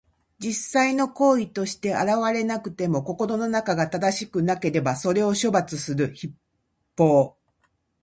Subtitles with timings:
[0.39, 6.33] 実際の行為として現れなくても、心の中が正しくなければ、それを処罰する筆
[6.97, 7.37] 法。